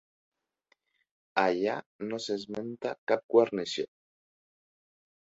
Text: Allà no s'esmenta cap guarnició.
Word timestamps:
Allà 1.41 1.75
no 2.11 2.19
s'esmenta 2.27 2.93
cap 3.11 3.23
guarnició. 3.35 3.85